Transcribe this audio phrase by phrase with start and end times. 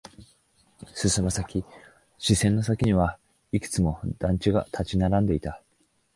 [0.95, 1.63] 進む先、
[2.17, 3.19] 視線の先には
[3.51, 5.61] いくつも団地が立ち並んでいた。